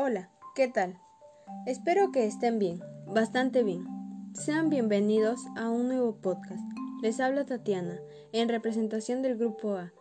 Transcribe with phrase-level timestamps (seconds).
[0.00, 0.96] Hola, ¿qué tal?
[1.66, 3.84] Espero que estén bien, bastante bien.
[4.32, 6.62] Sean bienvenidos a un nuevo podcast.
[7.02, 7.98] Les habla Tatiana,
[8.30, 9.92] en representación del Grupo A,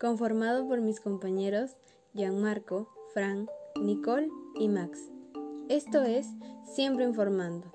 [0.00, 1.76] conformado por mis compañeros
[2.14, 3.46] Gianmarco, Fran,
[3.78, 5.10] Nicole y Max.
[5.68, 6.28] Esto es
[6.64, 7.74] Siempre Informando.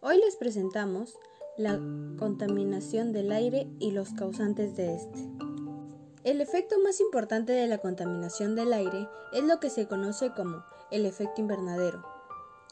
[0.00, 1.18] Hoy les presentamos
[1.56, 1.80] la
[2.18, 5.47] contaminación del aire y los causantes de este.
[6.28, 10.62] El efecto más importante de la contaminación del aire es lo que se conoce como
[10.90, 12.04] el efecto invernadero,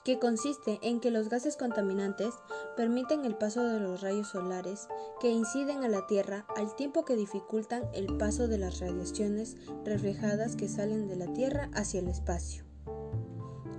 [0.04, 2.34] que consiste en que los gases contaminantes
[2.76, 4.88] permiten el paso de los rayos solares
[5.22, 10.54] que inciden a la Tierra al tiempo que dificultan el paso de las radiaciones reflejadas
[10.54, 12.62] que salen de la Tierra hacia el espacio.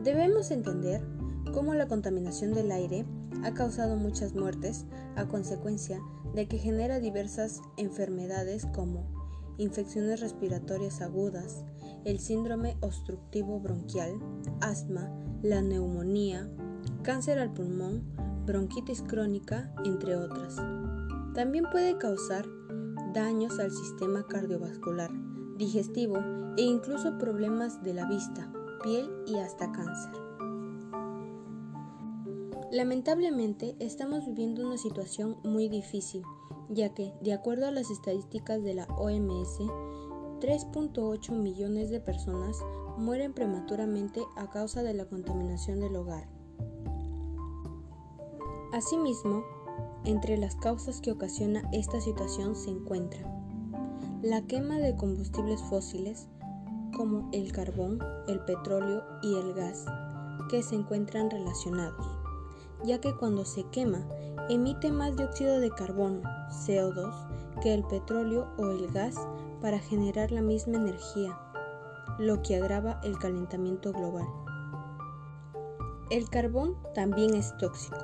[0.01, 1.03] Debemos entender
[1.53, 3.05] cómo la contaminación del aire
[3.43, 6.01] ha causado muchas muertes a consecuencia
[6.33, 9.16] de que genera diversas enfermedades como
[9.57, 11.63] infecciones respiratorias agudas,
[12.05, 14.19] el síndrome obstructivo bronquial,
[14.61, 16.49] asma, la neumonía,
[17.03, 18.03] cáncer al pulmón,
[18.45, 20.55] bronquitis crónica, entre otras.
[21.33, 22.45] También puede causar
[23.13, 25.11] daños al sistema cardiovascular,
[25.57, 26.17] digestivo
[26.57, 28.51] e incluso problemas de la vista,
[28.83, 30.13] piel y hasta cáncer.
[32.71, 36.23] Lamentablemente estamos viviendo una situación muy difícil
[36.69, 39.59] ya que, de acuerdo a las estadísticas de la OMS,
[40.39, 42.57] 3.8 millones de personas
[42.97, 46.27] mueren prematuramente a causa de la contaminación del hogar.
[48.73, 49.43] Asimismo,
[50.05, 53.37] entre las causas que ocasiona esta situación se encuentran
[54.23, 56.27] la quema de combustibles fósiles
[56.95, 59.85] como el carbón, el petróleo y el gas,
[60.49, 62.16] que se encuentran relacionados,
[62.83, 64.07] ya que cuando se quema
[64.49, 67.13] emite más dióxido de carbono, CO2,
[67.61, 69.15] que el petróleo o el gas
[69.61, 71.37] para generar la misma energía,
[72.19, 74.27] lo que agrava el calentamiento global.
[76.09, 77.97] El carbón también es tóxico.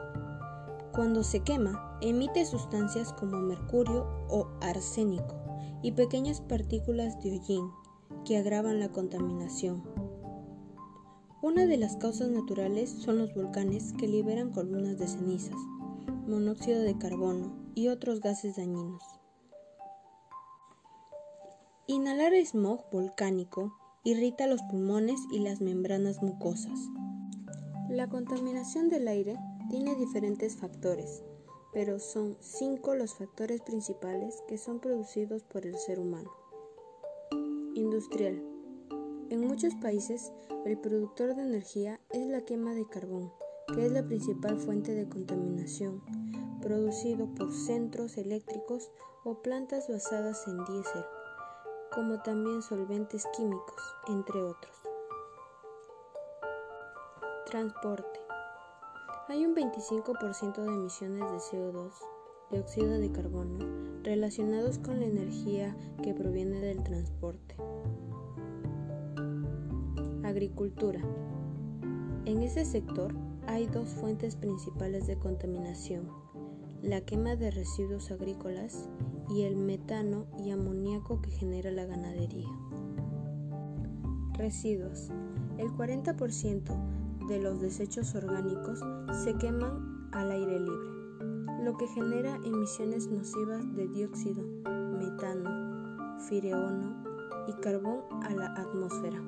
[0.91, 5.35] Cuando se quema, emite sustancias como mercurio o arsénico
[5.81, 7.71] y pequeñas partículas de hollín
[8.25, 9.83] que agravan la contaminación.
[11.43, 15.57] Una de las causas naturales son los volcanes que liberan columnas de cenizas,
[16.25, 19.03] monóxido de carbono y otros gases dañinos.
[21.85, 23.73] Inhalar smog volcánico
[24.05, 26.79] irrita los pulmones y las membranas mucosas.
[27.89, 29.37] La contaminación del aire
[29.69, 31.25] tiene diferentes factores,
[31.73, 36.31] pero son cinco los factores principales que son producidos por el ser humano.
[37.75, 38.52] Industrial.
[39.33, 40.31] En muchos países,
[40.63, 43.33] el productor de energía es la quema de carbón,
[43.73, 46.03] que es la principal fuente de contaminación,
[46.61, 48.91] producido por centros eléctricos
[49.23, 51.03] o plantas basadas en diésel,
[51.91, 54.75] como también solventes químicos, entre otros.
[57.47, 58.19] Transporte.
[59.29, 61.91] Hay un 25% de emisiones de CO2,
[62.51, 63.57] dióxido de carbono,
[64.03, 67.55] relacionados con la energía que proviene del transporte.
[70.33, 70.99] Agricultura.
[72.25, 73.13] En ese sector
[73.45, 76.09] hay dos fuentes principales de contaminación,
[76.81, 78.89] la quema de residuos agrícolas
[79.29, 82.49] y el metano y amoníaco que genera la ganadería.
[84.33, 85.11] Residuos.
[85.59, 88.79] El 40% de los desechos orgánicos
[89.23, 94.43] se queman al aire libre, lo que genera emisiones nocivas de dióxido,
[94.97, 97.03] metano, fireono
[97.47, 99.21] y carbón a la atmósfera.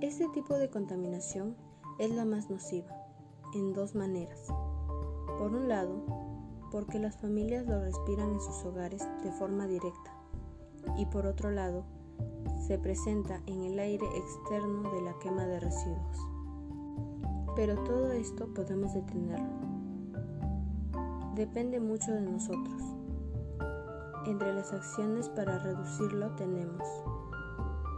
[0.00, 1.56] Este tipo de contaminación
[1.98, 2.92] es la más nociva,
[3.54, 4.48] en dos maneras.
[5.38, 6.02] Por un lado,
[6.70, 10.12] porque las familias lo respiran en sus hogares de forma directa,
[10.96, 11.84] y por otro lado,
[12.66, 16.28] se presenta en el aire externo de la quema de residuos.
[17.54, 19.72] Pero todo esto podemos detenerlo.
[21.34, 22.82] Depende mucho de nosotros.
[24.26, 26.86] Entre las acciones para reducirlo tenemos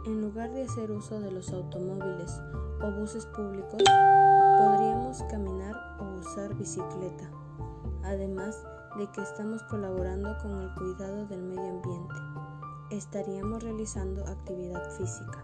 [0.05, 2.39] en lugar de hacer uso de los automóviles
[2.81, 3.81] o buses públicos,
[4.57, 7.29] podríamos caminar o usar bicicleta,
[8.03, 8.63] además
[8.97, 12.15] de que estamos colaborando con el cuidado del medio ambiente.
[12.91, 15.43] Estaríamos realizando actividad física.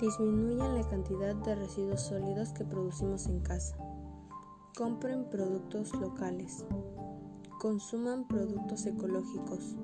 [0.00, 3.76] Disminuyan la cantidad de residuos sólidos que producimos en casa.
[4.76, 6.64] Compren productos locales.
[7.60, 9.76] Consuman productos ecológicos.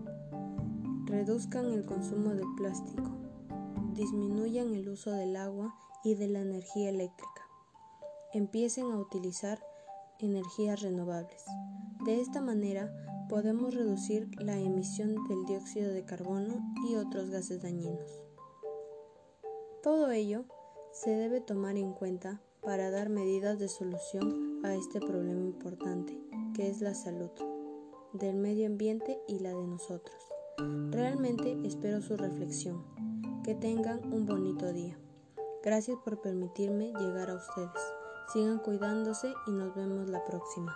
[1.08, 3.10] Reduzcan el consumo de plástico.
[3.94, 5.74] Disminuyan el uso del agua
[6.04, 7.48] y de la energía eléctrica.
[8.34, 9.58] Empiecen a utilizar
[10.18, 11.42] energías renovables.
[12.04, 12.92] De esta manera
[13.30, 18.22] podemos reducir la emisión del dióxido de carbono y otros gases dañinos.
[19.82, 20.44] Todo ello
[20.92, 26.20] se debe tomar en cuenta para dar medidas de solución a este problema importante,
[26.54, 27.30] que es la salud
[28.12, 30.37] del medio ambiente y la de nosotros.
[30.90, 32.84] Realmente espero su reflexión.
[33.44, 34.98] Que tengan un bonito día.
[35.62, 37.92] Gracias por permitirme llegar a ustedes.
[38.32, 40.74] Sigan cuidándose y nos vemos la próxima.